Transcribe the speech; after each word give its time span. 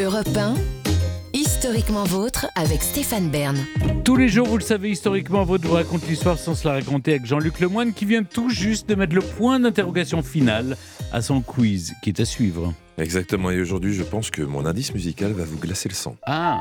Europe 0.00 0.28
1, 0.36 0.54
historiquement 1.34 2.04
vôtre 2.04 2.46
avec 2.54 2.82
Stéphane 2.82 3.30
Bern. 3.30 3.56
Tous 4.04 4.14
les 4.14 4.28
jours, 4.28 4.46
vous 4.46 4.58
le 4.58 4.62
savez, 4.62 4.90
historiquement, 4.90 5.42
votre 5.42 5.66
vous 5.66 5.74
raconte 5.74 6.06
l'histoire 6.06 6.38
sans 6.38 6.54
se 6.54 6.68
la 6.68 6.74
raconter 6.74 7.12
avec 7.12 7.26
Jean-Luc 7.26 7.58
Lemoine 7.58 7.92
qui 7.92 8.04
vient 8.04 8.22
tout 8.22 8.48
juste 8.48 8.88
de 8.88 8.94
mettre 8.94 9.16
le 9.16 9.22
point 9.22 9.58
d'interrogation 9.58 10.22
final 10.22 10.76
à 11.12 11.20
son 11.20 11.40
quiz 11.40 11.94
qui 12.00 12.10
est 12.10 12.20
à 12.20 12.24
suivre. 12.24 12.72
Exactement, 12.96 13.50
et 13.50 13.60
aujourd'hui 13.60 13.92
je 13.92 14.04
pense 14.04 14.30
que 14.30 14.42
mon 14.42 14.66
indice 14.66 14.94
musical 14.94 15.32
va 15.32 15.44
vous 15.44 15.58
glacer 15.58 15.88
le 15.88 15.96
sang. 15.96 16.14
Ah 16.26 16.60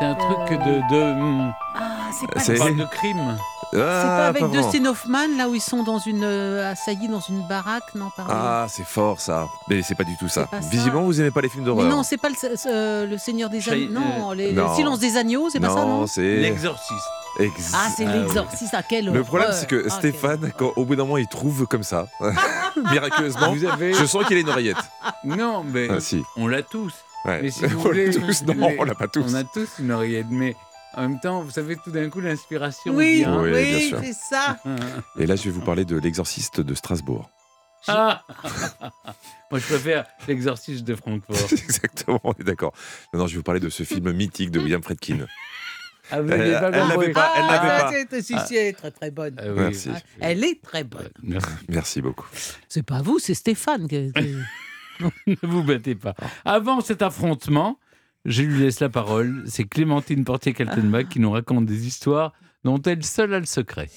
C'est 0.00 0.06
un 0.06 0.14
truc 0.16 0.58
de. 0.58 0.94
de 0.94 1.12
hmm, 1.14 1.52
Ah, 1.76 1.99
c'est 2.18 2.26
pas, 2.30 2.40
C'est- 2.40 2.56
parle 2.56 2.76
de 2.76 2.84
crime. 2.84 3.36
c'est 3.72 3.78
pas 3.78 4.24
Ah, 4.24 4.26
avec. 4.28 4.50
Dustin 4.50 4.84
Hoffman, 4.86 5.26
là 5.36 5.48
où 5.48 5.54
ils 5.54 5.60
sont 5.60 5.82
dans 5.82 5.98
une 5.98 6.24
euh, 6.24 6.72
assaillis 6.72 7.08
dans 7.08 7.20
une 7.20 7.46
baraque, 7.48 7.94
non 7.94 8.10
pardon. 8.16 8.32
Ah, 8.34 8.66
c'est 8.68 8.84
fort 8.86 9.20
ça. 9.20 9.48
Mais 9.68 9.82
c'est 9.82 9.94
pas 9.94 10.04
du 10.04 10.16
tout 10.16 10.28
ça. 10.28 10.48
Visiblement, 10.70 11.02
vous 11.02 11.20
aimez 11.20 11.30
pas 11.30 11.40
les 11.40 11.48
films 11.48 11.62
Mais 11.64 11.68
d'horreur. 11.70 11.88
non, 11.88 12.02
c'est 12.02 12.16
pas 12.18 12.28
le, 12.30 13.06
le 13.06 13.18
Seigneur 13.18 13.48
des 13.50 13.68
Agneaux. 13.68 13.88
Non, 14.00 14.32
les- 14.32 14.52
non. 14.52 14.68
le 14.70 14.74
Silence 14.76 14.98
des 14.98 15.16
Agneaux, 15.16 15.48
c'est 15.50 15.60
pas 15.60 15.68
ça, 15.68 15.84
non 15.84 16.06
c'est. 16.06 16.36
L'exorciste. 16.36 16.90
Ex- 17.38 17.72
Ah, 17.74 17.88
c'est 17.96 18.04
Ah, 18.06 18.16
l'exorciste, 18.16 18.74
à 18.74 18.82
quelle 18.82 19.06
Le 19.06 19.22
problème, 19.22 19.50
c'est 19.52 19.68
que 19.68 19.86
Ah, 19.88 19.90
Stéphane, 19.90 20.52
quand, 20.58 20.72
au 20.76 20.84
bout 20.84 20.96
d'un 20.96 21.04
moment, 21.04 21.16
il 21.16 21.28
trouve 21.28 21.64
comme 21.66 21.84
ça, 21.84 22.08
miraculeusement, 22.90 23.52
Vous 23.54 23.64
avez. 23.64 23.92
je 23.94 24.04
sens 24.04 24.24
qu'il 24.26 24.36
a 24.36 24.40
une 24.40 24.48
oreillette. 24.50 24.76
Non, 25.24 25.64
mais 25.64 25.88
Ah, 25.90 26.00
si. 26.00 26.24
on 26.36 26.46
l'a 26.48 26.62
tous. 26.62 26.92
Ouais. 27.24 27.40
Mais 27.42 27.50
si 27.50 27.64
vous 27.66 27.78
on 27.80 27.84
l'a 27.84 27.88
voulez, 27.88 28.10
tous. 28.10 28.42
Non, 28.44 28.68
les- 28.68 28.76
on 28.78 28.84
l'a 28.84 28.94
pas 28.94 29.06
tous. 29.08 29.24
On 29.28 29.34
a 29.34 29.44
tous 29.44 29.68
une 29.78 29.92
oreillette, 29.92 30.26
mais 30.30 30.56
en 30.94 31.02
même 31.02 31.20
temps, 31.20 31.42
vous 31.42 31.50
savez, 31.50 31.76
tout 31.76 31.90
d'un 31.90 32.08
coup, 32.10 32.20
l'inspiration 32.20 32.94
Oui, 32.94 33.18
vient. 33.18 33.40
Oui, 33.40 33.50
bien 33.50 33.60
oui, 33.76 33.88
sûr. 33.88 34.00
c'est 34.02 34.12
ça. 34.12 34.58
Et 35.18 35.26
là, 35.26 35.36
je 35.36 35.44
vais 35.44 35.50
vous 35.50 35.60
parler 35.60 35.84
de 35.84 35.96
l'exorciste 35.98 36.60
de 36.60 36.74
Strasbourg. 36.74 37.30
Ah 37.88 38.22
Moi, 39.50 39.58
je 39.58 39.66
préfère 39.66 40.04
l'exorciste 40.28 40.84
de 40.84 40.94
Francfort. 40.94 41.36
Exactement, 41.52 42.20
on 42.24 42.32
est 42.32 42.44
d'accord. 42.44 42.72
Non, 43.12 43.20
non, 43.20 43.26
je 43.26 43.32
vais 43.32 43.36
vous 43.38 43.42
parler 43.42 43.60
de 43.60 43.68
ce 43.70 43.82
film 43.84 44.12
mythique 44.12 44.50
de 44.50 44.60
William 44.60 44.82
Friedkin. 44.82 45.26
Ah, 46.12 46.20
vous 46.20 46.30
Elle- 46.30 46.38
n'avez 46.38 46.52
pas 46.60 46.66
elle 46.72 46.88
l'avait 46.88 47.12
pas, 47.12 47.32
elle 47.36 47.44
Ah, 47.48 47.52
l'avait 47.52 48.04
pas. 48.04 48.10
c'est- 48.10 48.22
Si, 48.22 48.34
si, 48.48 48.56
elle 48.56 48.66
est 48.66 48.72
très 48.72 48.90
très 48.90 49.10
bonne. 49.10 49.34
Ah 49.38 49.44
oui. 49.46 49.54
Merci. 49.60 49.90
Ah, 49.94 49.98
Elle 50.20 50.44
est 50.44 50.60
très 50.60 50.82
bonne. 50.84 51.08
Merci. 51.22 51.48
Merci 51.68 52.02
beaucoup. 52.02 52.26
C'est 52.68 52.82
pas 52.82 53.00
vous, 53.00 53.18
c'est 53.18 53.34
Stéphane. 53.34 53.86
Ne 55.26 55.36
vous 55.42 55.62
battez 55.62 55.94
pas. 55.94 56.14
Avant 56.44 56.80
cet 56.80 57.00
affrontement, 57.02 57.78
je 58.24 58.42
lui 58.42 58.60
laisse 58.60 58.80
la 58.80 58.88
parole. 58.88 59.44
C'est 59.46 59.64
Clémentine 59.64 60.24
Portier-Kaltenbach 60.24 61.08
qui 61.08 61.20
nous 61.20 61.30
raconte 61.30 61.66
des 61.66 61.86
histoires 61.86 62.32
dont 62.64 62.80
elle 62.82 63.04
seule 63.04 63.32
a 63.34 63.40
le 63.40 63.46
secret. 63.46 63.88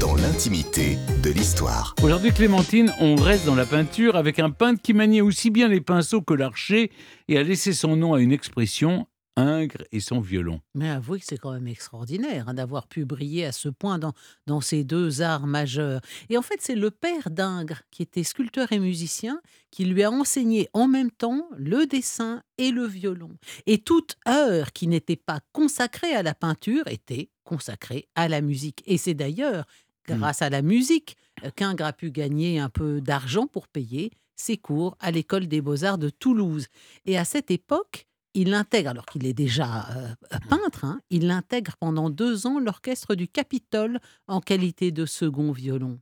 dans 0.00 0.14
l'intimité 0.14 0.98
de 1.22 1.30
l'histoire. 1.30 1.94
Aujourd'hui, 2.02 2.32
Clémentine, 2.32 2.92
on 3.00 3.16
reste 3.16 3.46
dans 3.46 3.54
la 3.54 3.66
peinture 3.66 4.16
avec 4.16 4.38
un 4.38 4.50
peintre 4.50 4.82
qui 4.82 4.92
maniait 4.92 5.20
aussi 5.20 5.50
bien 5.50 5.68
les 5.68 5.80
pinceaux 5.80 6.20
que 6.20 6.34
l'archer 6.34 6.90
et 7.28 7.38
a 7.38 7.42
laissé 7.42 7.72
son 7.72 7.96
nom 7.96 8.14
à 8.14 8.20
une 8.20 8.32
expression 8.32 9.06
Ingres 9.40 9.84
et 9.92 10.00
son 10.00 10.20
violon. 10.20 10.60
Mais 10.74 10.88
avouez 10.90 11.20
que 11.20 11.26
c'est 11.26 11.38
quand 11.38 11.52
même 11.52 11.68
extraordinaire 11.68 12.48
hein, 12.48 12.54
d'avoir 12.54 12.86
pu 12.86 13.04
briller 13.04 13.46
à 13.46 13.52
ce 13.52 13.68
point 13.68 13.98
dans, 13.98 14.12
dans 14.46 14.60
ces 14.60 14.84
deux 14.84 15.22
arts 15.22 15.46
majeurs. 15.46 16.00
Et 16.28 16.36
en 16.36 16.42
fait, 16.42 16.60
c'est 16.60 16.74
le 16.74 16.90
père 16.90 17.30
d'Ingres, 17.30 17.82
qui 17.90 18.02
était 18.02 18.22
sculpteur 18.22 18.72
et 18.72 18.78
musicien, 18.78 19.40
qui 19.70 19.84
lui 19.84 20.02
a 20.02 20.10
enseigné 20.10 20.68
en 20.72 20.88
même 20.88 21.10
temps 21.10 21.48
le 21.56 21.86
dessin 21.86 22.42
et 22.58 22.70
le 22.70 22.86
violon. 22.86 23.30
Et 23.66 23.78
toute 23.78 24.16
heure 24.28 24.72
qui 24.72 24.86
n'était 24.86 25.16
pas 25.16 25.40
consacrée 25.52 26.14
à 26.14 26.22
la 26.22 26.34
peinture 26.34 26.86
était 26.88 27.30
consacrée 27.44 28.08
à 28.14 28.28
la 28.28 28.40
musique. 28.40 28.82
Et 28.86 28.98
c'est 28.98 29.14
d'ailleurs 29.14 29.64
grâce 30.06 30.42
à 30.42 30.50
la 30.50 30.62
musique 30.62 31.16
euh, 31.44 31.50
qu'Ingres 31.54 31.86
a 31.86 31.92
pu 31.92 32.10
gagner 32.10 32.58
un 32.58 32.68
peu 32.68 33.00
d'argent 33.00 33.46
pour 33.46 33.68
payer 33.68 34.10
ses 34.36 34.56
cours 34.56 34.96
à 35.00 35.10
l'école 35.10 35.46
des 35.46 35.60
beaux-arts 35.60 35.98
de 35.98 36.10
Toulouse. 36.10 36.66
Et 37.04 37.18
à 37.18 37.24
cette 37.24 37.50
époque, 37.50 38.06
il 38.34 38.54
intègre, 38.54 38.90
alors 38.90 39.06
qu'il 39.06 39.26
est 39.26 39.34
déjà 39.34 39.88
euh, 39.90 40.08
peintre, 40.48 40.84
hein, 40.84 41.00
il 41.10 41.30
intègre 41.30 41.76
pendant 41.80 42.10
deux 42.10 42.46
ans 42.46 42.60
l'orchestre 42.60 43.14
du 43.14 43.28
Capitole 43.28 44.00
en 44.28 44.40
qualité 44.40 44.92
de 44.92 45.06
second 45.06 45.52
violon. 45.52 45.98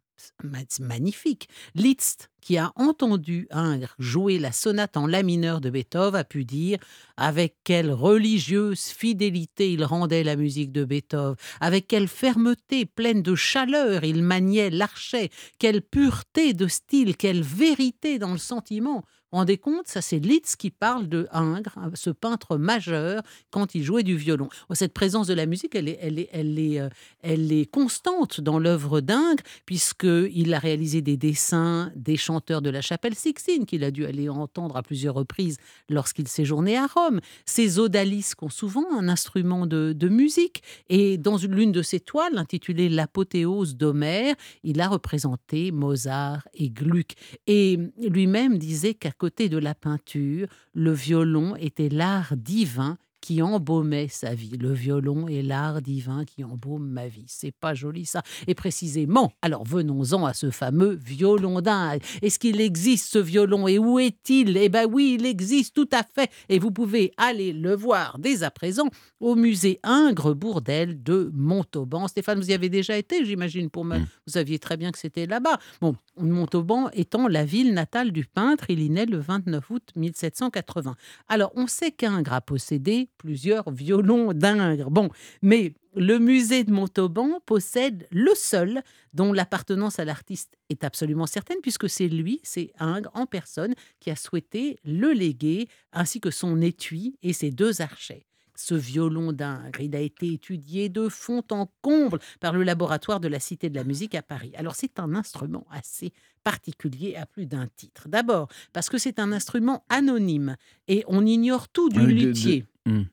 C'est 0.68 0.80
magnifique. 0.80 1.48
Liszt, 1.76 2.28
qui 2.40 2.58
a 2.58 2.72
entendu 2.74 3.46
Ingres 3.50 3.94
jouer 3.98 4.38
la 4.38 4.50
sonate 4.50 4.96
en 4.96 5.06
la 5.06 5.22
mineur 5.22 5.60
de 5.60 5.70
Beethoven, 5.70 6.20
a 6.20 6.24
pu 6.24 6.44
dire 6.44 6.78
avec 7.16 7.56
quelle 7.62 7.92
religieuse 7.92 8.86
fidélité 8.86 9.72
il 9.72 9.84
rendait 9.84 10.24
la 10.24 10.34
musique 10.34 10.72
de 10.72 10.84
Beethoven, 10.84 11.36
avec 11.60 11.86
quelle 11.86 12.08
fermeté 12.08 12.84
pleine 12.84 13.22
de 13.22 13.36
chaleur 13.36 14.02
il 14.02 14.22
maniait 14.22 14.70
l'archet, 14.70 15.30
quelle 15.58 15.82
pureté 15.82 16.52
de 16.52 16.66
style, 16.66 17.16
quelle 17.16 17.42
vérité 17.42 18.18
dans 18.18 18.32
le 18.32 18.38
sentiment. 18.38 19.04
Vous 19.30 19.36
vous 19.36 19.40
rendez 19.40 19.58
compte, 19.58 19.86
ça 19.88 20.00
c'est 20.00 20.20
Liszt 20.20 20.56
qui 20.56 20.70
parle 20.70 21.06
de 21.06 21.28
Ingres, 21.32 21.76
hein, 21.76 21.90
ce 21.92 22.08
peintre 22.08 22.56
majeur, 22.56 23.20
quand 23.50 23.74
il 23.74 23.82
jouait 23.82 24.02
du 24.02 24.16
violon. 24.16 24.48
Oh, 24.70 24.74
Cette 24.74 24.94
présence 24.94 25.26
de 25.26 25.34
la 25.34 25.44
musique, 25.44 25.74
elle 25.74 25.88
est, 25.90 26.80
euh, 26.80 26.88
elle 27.20 27.52
est 27.52 27.70
constante 27.70 28.40
dans 28.40 28.58
l'œuvre 28.58 29.02
d'Ingres, 29.02 29.42
puisqu'il 29.66 30.54
a 30.54 30.58
réalisé 30.58 31.02
des 31.02 31.18
dessins 31.18 31.92
des 31.94 32.16
chanteurs 32.16 32.62
de 32.62 32.70
la 32.70 32.80
chapelle 32.80 33.14
Sixtine, 33.14 33.66
qu'il 33.66 33.84
a 33.84 33.90
dû 33.90 34.06
aller 34.06 34.30
entendre 34.30 34.78
à 34.78 34.82
plusieurs 34.82 35.14
reprises 35.14 35.58
lorsqu'il 35.90 36.26
séjournait 36.26 36.78
à 36.78 36.86
Rome. 36.86 37.20
Ces 37.44 37.78
odalisques 37.78 38.42
ont 38.42 38.48
souvent 38.48 38.86
un 38.98 39.10
instrument 39.10 39.66
de, 39.66 39.92
de 39.94 40.08
musique. 40.08 40.62
Et 40.88 41.18
dans 41.18 41.36
une- 41.36 41.54
l'une 41.54 41.72
de 41.72 41.82
ses 41.82 42.00
toiles, 42.00 42.38
intitulée 42.38 42.88
L'apothéose 42.88 43.76
d'Homère, 43.76 44.34
il 44.64 44.80
a 44.80 44.88
représenté 44.88 45.70
Mozart 45.70 46.48
et 46.54 46.70
Gluck. 46.70 47.12
Et 47.46 47.78
lui-même 47.98 48.56
disait 48.56 48.94
qu'à 48.94 49.10
côté 49.18 49.48
de 49.48 49.58
la 49.58 49.74
peinture, 49.74 50.48
le 50.72 50.92
violon 50.92 51.56
était 51.56 51.88
l'art 51.88 52.36
divin 52.36 52.96
qui 53.20 53.42
embaumait 53.42 54.08
sa 54.08 54.34
vie. 54.34 54.56
Le 54.58 54.72
violon 54.72 55.28
est 55.28 55.42
l'art 55.42 55.82
divin 55.82 56.24
qui 56.24 56.44
embaume 56.44 56.88
ma 56.88 57.08
vie. 57.08 57.26
C'est 57.26 57.52
pas 57.52 57.74
joli 57.74 58.06
ça. 58.06 58.22
Et 58.46 58.54
précisément, 58.54 59.32
alors 59.42 59.64
venons-en 59.64 60.24
à 60.24 60.34
ce 60.34 60.50
fameux 60.50 60.98
violon 61.04 61.60
d'Inde. 61.60 62.00
Est-ce 62.22 62.38
qu'il 62.38 62.60
existe 62.60 63.12
ce 63.12 63.18
violon? 63.18 63.68
Et 63.68 63.78
où 63.78 63.98
est-il? 63.98 64.56
Eh 64.56 64.68
ben 64.68 64.86
oui, 64.90 65.16
il 65.18 65.26
existe 65.26 65.74
tout 65.74 65.88
à 65.92 66.02
fait. 66.02 66.30
Et 66.48 66.58
vous 66.58 66.70
pouvez 66.70 67.12
aller 67.16 67.52
le 67.52 67.74
voir 67.74 68.18
dès 68.18 68.42
à 68.42 68.50
présent 68.50 68.88
au 69.20 69.34
musée 69.34 69.80
Ingres 69.82 70.34
Bourdelle 70.34 71.02
de 71.02 71.30
Montauban. 71.34 72.08
Stéphane, 72.08 72.38
vous 72.38 72.50
y 72.50 72.54
avez 72.54 72.68
déjà 72.68 72.96
été, 72.96 73.24
j'imagine, 73.24 73.70
pour 73.70 73.84
me... 73.84 73.98
Mm. 73.98 74.06
Vous 74.26 74.32
saviez 74.32 74.58
très 74.58 74.76
bien 74.76 74.92
que 74.92 74.98
c'était 74.98 75.26
là-bas. 75.26 75.58
Bon, 75.80 75.96
Montauban 76.16 76.90
étant 76.92 77.28
la 77.28 77.44
ville 77.44 77.74
natale 77.74 78.12
du 78.12 78.24
peintre, 78.24 78.66
il 78.68 78.80
y 78.80 78.90
naît 78.90 79.06
le 79.06 79.18
29 79.18 79.70
août 79.70 79.82
1780. 79.96 80.94
Alors, 81.28 81.52
on 81.54 81.66
sait 81.66 81.90
qu'Ingres 81.90 82.32
a 82.32 82.40
possédé 82.40 83.08
plusieurs 83.18 83.70
violons 83.70 84.32
d'Ingres. 84.32 84.90
Bon, 84.90 85.10
mais 85.42 85.74
le 85.94 86.18
musée 86.18 86.64
de 86.64 86.72
Montauban 86.72 87.40
possède 87.44 88.06
le 88.10 88.32
seul 88.34 88.82
dont 89.12 89.32
l'appartenance 89.32 89.98
à 89.98 90.04
l'artiste 90.04 90.56
est 90.70 90.84
absolument 90.84 91.26
certaine, 91.26 91.58
puisque 91.60 91.88
c'est 91.90 92.08
lui, 92.08 92.40
c'est 92.44 92.72
Ingres 92.78 93.10
en 93.14 93.26
personne, 93.26 93.74
qui 94.00 94.10
a 94.10 94.16
souhaité 94.16 94.78
le 94.84 95.12
léguer, 95.12 95.68
ainsi 95.92 96.20
que 96.20 96.30
son 96.30 96.60
étui 96.60 97.18
et 97.22 97.32
ses 97.32 97.50
deux 97.50 97.82
archets. 97.82 98.24
Ce 98.54 98.74
violon 98.74 99.32
d'Ingres, 99.32 99.80
il 99.80 99.94
a 99.94 100.00
été 100.00 100.32
étudié 100.32 100.88
de 100.88 101.08
fond 101.08 101.44
en 101.50 101.70
comble 101.80 102.18
par 102.40 102.52
le 102.52 102.64
laboratoire 102.64 103.20
de 103.20 103.28
la 103.28 103.38
Cité 103.38 103.70
de 103.70 103.76
la 103.76 103.84
musique 103.84 104.16
à 104.16 104.22
Paris. 104.22 104.52
Alors 104.56 104.74
c'est 104.74 104.98
un 104.98 105.14
instrument 105.14 105.64
assez 105.70 106.12
particulier 106.42 107.14
à 107.14 107.24
plus 107.24 107.46
d'un 107.46 107.68
titre. 107.76 108.08
D'abord 108.08 108.48
parce 108.72 108.88
que 108.88 108.98
c'est 108.98 109.20
un 109.20 109.30
instrument 109.30 109.84
anonyme 109.88 110.56
et 110.88 111.04
on 111.06 111.24
ignore 111.24 111.68
tout 111.68 111.88
du 111.88 112.04
luthier. 112.04 112.64
Hmm. 112.88 113.04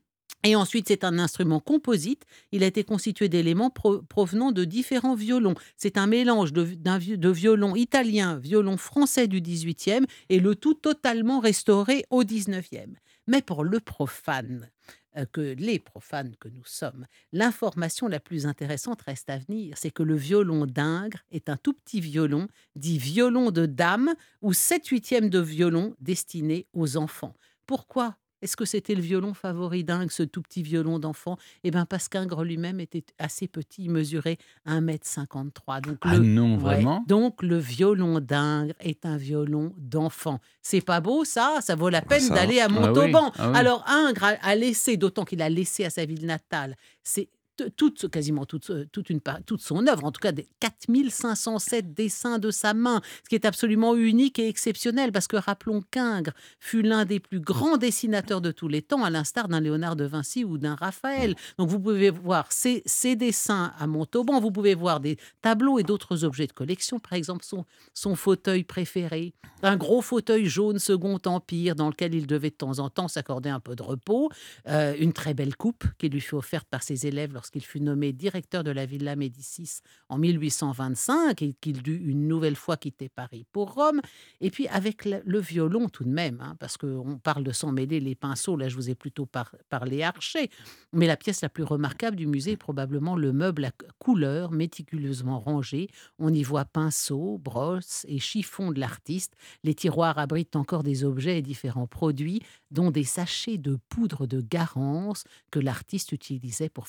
Et 0.43 0.55
ensuite, 0.55 0.87
c'est 0.87 1.03
un 1.03 1.17
instrument 1.17 1.59
composite. 1.59 2.23
Il 2.51 2.63
a 2.63 2.67
été 2.67 2.83
constitué 2.83 3.29
d'éléments 3.29 3.71
pro- 3.71 4.03
provenant 4.03 4.51
de 4.51 4.63
différents 4.63 5.15
violons. 5.15 5.55
C'est 5.75 5.97
un 5.97 6.05
mélange 6.05 6.53
de, 6.53 6.63
de 6.63 7.29
violon 7.29 7.75
italien, 7.75 8.37
violon 8.37 8.77
français 8.77 9.27
du 9.27 9.41
18e, 9.41 10.05
et 10.29 10.39
le 10.39 10.55
tout 10.55 10.75
totalement 10.75 11.39
restauré 11.39 12.05
au 12.11 12.23
19e. 12.23 12.93
Mais 13.25 13.41
pour 13.41 13.63
le 13.63 13.79
profane, 13.79 14.69
euh, 15.17 15.25
que 15.25 15.41
les 15.41 15.79
profanes 15.79 16.35
que 16.39 16.47
nous 16.47 16.65
sommes, 16.65 17.07
l'information 17.31 18.07
la 18.07 18.19
plus 18.19 18.45
intéressante 18.45 19.01
reste 19.01 19.31
à 19.31 19.39
venir. 19.39 19.75
C'est 19.79 19.89
que 19.89 20.03
le 20.03 20.15
violon 20.15 20.67
d'Ingres 20.67 21.23
est 21.31 21.49
un 21.49 21.57
tout 21.57 21.73
petit 21.73 22.01
violon, 22.01 22.47
dit 22.75 22.99
violon 22.99 23.49
de 23.49 23.65
dame, 23.65 24.13
ou 24.43 24.53
7 24.53 24.85
huitièmes 24.87 25.31
de 25.31 25.39
violon 25.39 25.95
destiné 25.99 26.67
aux 26.73 26.97
enfants. 26.97 27.35
Pourquoi 27.65 28.15
est-ce 28.45 28.55
que 28.55 28.63
c'était 28.65 28.95
le 28.95 29.01
violon 29.01 29.33
favori 29.33 29.83
d'Ingres, 29.83 30.11
ce 30.11 30.23
tout 30.23 30.41
petit 30.41 30.61
violon 30.63 30.99
d'enfant? 30.99 31.35
Eh 31.63 31.71
bien, 31.71 31.85
parce 31.85 32.07
qu'Ingres 32.07 32.43
lui-même 32.43 32.79
était 32.79 33.03
assez 33.19 33.47
petit, 33.47 33.83
il 33.85 33.89
mesurait 33.91 34.37
1m53. 34.67 35.81
Donc, 35.81 35.97
Ah 36.01 36.15
le, 36.15 36.23
non, 36.23 36.53
Ouais. 36.55 36.59
vraiment? 36.61 37.03
Donc, 37.07 37.41
le 37.43 37.57
violon 37.57 38.19
d'Ingres 38.19 38.73
est 38.79 39.05
un 39.05 39.17
violon 39.17 39.73
d'enfant. 39.77 40.39
C'est 40.61 40.81
pas 40.81 41.01
beau, 41.01 41.25
ça? 41.25 41.57
Ça 41.61 41.75
vaut 41.75 41.89
la 41.89 42.01
peine 42.01 42.21
ça. 42.21 42.35
d'aller 42.35 42.59
à 42.59 42.65
Ah 42.65 42.67
oui, 42.69 42.73
Montauban. 42.79 43.31
ah 43.37 43.49
oui. 43.51 43.57
Alors, 43.57 43.83
Ingres 43.87 44.23
a, 44.23 44.47
a 44.47 44.55
laissé, 44.55 44.95
d'autant 44.97 45.25
qu'il 45.25 45.41
a 45.41 45.49
laissé 45.49 45.83
à 45.85 45.89
sa 45.89 46.05
ville 46.05 46.25
natale, 46.25 46.75
c'est 47.03 47.29
toute, 47.75 48.09
quasiment 48.09 48.45
toute, 48.45 48.69
euh, 48.69 48.85
toute, 48.91 49.09
une, 49.09 49.21
toute 49.45 49.61
son 49.61 49.87
œuvre, 49.87 50.05
en 50.05 50.11
tout 50.11 50.19
cas 50.19 50.31
des 50.31 50.47
4507 50.59 51.93
dessins 51.93 52.39
de 52.39 52.51
sa 52.51 52.73
main, 52.73 53.01
ce 53.23 53.29
qui 53.29 53.35
est 53.35 53.45
absolument 53.45 53.95
unique 53.95 54.39
et 54.39 54.47
exceptionnel, 54.47 55.11
parce 55.11 55.27
que 55.27 55.37
rappelons 55.37 55.83
qu'Ingres 55.91 56.33
fut 56.59 56.81
l'un 56.81 57.05
des 57.05 57.19
plus 57.19 57.39
grands 57.39 57.77
dessinateurs 57.77 58.41
de 58.41 58.51
tous 58.51 58.67
les 58.67 58.81
temps, 58.81 59.03
à 59.03 59.09
l'instar 59.09 59.47
d'un 59.47 59.61
Léonard 59.61 59.95
de 59.95 60.05
Vinci 60.05 60.43
ou 60.43 60.57
d'un 60.57 60.75
Raphaël. 60.75 61.35
Donc 61.57 61.69
vous 61.69 61.79
pouvez 61.79 62.09
voir 62.09 62.51
ces, 62.51 62.81
ces 62.85 63.15
dessins 63.15 63.73
à 63.77 63.87
Montauban, 63.87 64.39
vous 64.39 64.51
pouvez 64.51 64.75
voir 64.75 64.99
des 64.99 65.17
tableaux 65.41 65.79
et 65.79 65.83
d'autres 65.83 66.23
objets 66.23 66.47
de 66.47 66.53
collection, 66.53 66.99
par 66.99 67.13
exemple 67.13 67.43
son, 67.45 67.65
son 67.93 68.15
fauteuil 68.15 68.63
préféré, 68.63 69.33
un 69.63 69.77
gros 69.77 70.01
fauteuil 70.01 70.45
jaune 70.45 70.79
Second 70.79 71.19
Empire 71.25 71.75
dans 71.75 71.89
lequel 71.89 72.13
il 72.13 72.27
devait 72.27 72.49
de 72.49 72.55
temps 72.55 72.79
en 72.79 72.89
temps 72.89 73.07
s'accorder 73.07 73.49
un 73.49 73.59
peu 73.59 73.75
de 73.75 73.83
repos, 73.83 74.29
euh, 74.67 74.95
une 74.99 75.13
très 75.13 75.33
belle 75.33 75.55
coupe 75.55 75.85
qui 75.97 76.09
lui 76.09 76.21
fut 76.21 76.35
offerte 76.35 76.67
par 76.69 76.83
ses 76.83 77.07
élèves 77.07 77.31
lorsqu'il 77.45 77.63
fut 77.63 77.79
nommé 77.79 78.11
directeur 78.11 78.63
de 78.63 78.71
la 78.71 78.87
Villa 78.87 79.15
Médicis 79.15 79.81
en 80.09 80.17
1825 80.17 81.43
et 81.43 81.53
qu'il 81.53 81.83
dut 81.83 82.01
une 82.03 82.27
nouvelle 82.27 82.55
fois 82.55 82.75
quitter 82.75 83.07
Paris 83.07 83.45
pour 83.51 83.75
Rome. 83.75 84.01
Et 84.41 84.49
puis 84.49 84.67
avec 84.69 85.05
le, 85.05 85.39
violon 85.39 85.87
tout 85.87 86.05
de 86.05 86.09
même, 86.09 86.41
hein, 86.41 86.55
parce 86.59 86.75
qu'on 86.75 87.19
parle 87.21 87.43
de 87.43 87.51
s'en 87.51 87.71
mêler 87.71 87.99
les 87.99 88.15
pinceaux, 88.15 88.57
là 88.57 88.67
je 88.67 88.75
vous 88.75 88.89
ai 88.89 88.95
plutôt 88.95 89.27
par- 89.27 89.55
parlé 89.69 90.01
archer, 90.01 90.49
mais 90.91 91.05
la 91.05 91.17
pièce 91.17 91.41
la 91.41 91.49
plus 91.49 91.61
remarquable 91.61 92.15
du 92.17 92.25
musée 92.25 92.53
est 92.53 92.57
probablement 92.57 93.15
le 93.15 93.31
meuble 93.31 93.65
à 93.65 93.71
couleur 93.99 94.49
méticuleusement 94.49 95.39
rangé. 95.39 95.91
On 96.17 96.33
y 96.33 96.41
voit 96.41 96.65
pinceaux, 96.65 97.37
brosses 97.37 98.07
et 98.09 98.17
chiffons 98.17 98.71
de 98.71 98.79
l'artiste. 98.79 99.35
Les 99.63 99.75
tiroirs 99.75 100.17
abritent 100.17 100.55
encore 100.55 100.81
des 100.81 101.03
objets 101.03 101.37
et 101.37 101.41
différents 101.43 101.85
produits, 101.85 102.41
dont 102.71 102.89
des 102.89 103.03
sachets 103.03 103.59
de 103.59 103.77
poudre 103.89 104.25
de 104.25 104.41
Garance 104.41 105.25
que 105.51 105.59
l'artiste 105.59 106.11
utilisait 106.11 106.69
pour 106.69 106.87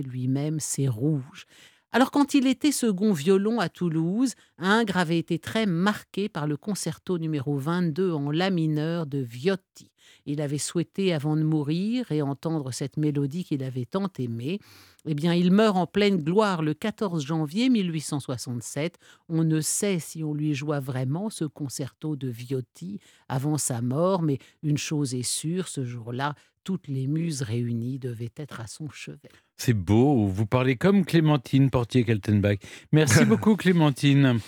lui-même 0.00 0.60
ses 0.60 0.88
rouges. 0.88 1.46
Alors 1.94 2.10
quand 2.10 2.32
il 2.32 2.46
était 2.46 2.72
second 2.72 3.12
violon 3.12 3.60
à 3.60 3.68
Toulouse, 3.68 4.32
Ingres 4.56 4.96
avait 4.96 5.18
été 5.18 5.38
très 5.38 5.66
marqué 5.66 6.30
par 6.30 6.46
le 6.46 6.56
concerto 6.56 7.18
numéro 7.18 7.58
22 7.58 8.12
en 8.12 8.30
la 8.30 8.48
mineur 8.48 9.04
de 9.04 9.18
Viotti. 9.18 9.90
Il 10.24 10.40
avait 10.40 10.58
souhaité, 10.58 11.12
avant 11.12 11.36
de 11.36 11.42
mourir 11.42 12.10
et 12.12 12.22
entendre 12.22 12.72
cette 12.72 12.96
mélodie 12.96 13.44
qu'il 13.44 13.62
avait 13.62 13.84
tant 13.84 14.08
aimée, 14.18 14.60
eh 15.04 15.14
bien, 15.14 15.34
il 15.34 15.50
meurt 15.50 15.76
en 15.76 15.86
pleine 15.86 16.18
gloire 16.18 16.62
le 16.62 16.74
14 16.74 17.24
janvier 17.24 17.68
1867. 17.68 18.98
On 19.28 19.42
ne 19.42 19.60
sait 19.60 19.98
si 19.98 20.22
on 20.22 20.32
lui 20.32 20.54
joua 20.54 20.78
vraiment 20.78 21.28
ce 21.28 21.44
concerto 21.44 22.14
de 22.14 22.28
Viotti 22.28 23.00
avant 23.28 23.58
sa 23.58 23.82
mort, 23.82 24.22
mais 24.22 24.38
une 24.62 24.78
chose 24.78 25.14
est 25.14 25.24
sûre, 25.24 25.66
ce 25.66 25.84
jour-là, 25.84 26.36
toutes 26.64 26.88
les 26.88 27.06
muses 27.06 27.42
réunies 27.42 27.98
devaient 27.98 28.32
être 28.36 28.60
à 28.60 28.66
son 28.66 28.88
chevet. 28.90 29.30
C'est 29.56 29.74
beau, 29.74 30.26
vous 30.26 30.46
parlez 30.46 30.76
comme 30.76 31.04
Clémentine 31.04 31.70
Portier-Kaltenbach. 31.70 32.58
Merci 32.92 33.24
beaucoup 33.26 33.56
Clémentine. 33.56 34.40